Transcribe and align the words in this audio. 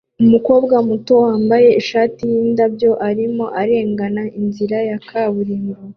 Umukobwa 0.23 0.75
muto 0.89 1.13
wambaye 1.25 1.69
ishati 1.81 2.21
yindabyo 2.33 2.91
arimo 3.09 3.45
arengana 3.61 4.23
inzira 4.39 4.77
ya 4.89 4.97
kaburimbo 5.07 5.73